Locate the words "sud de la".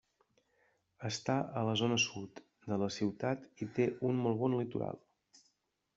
2.05-2.89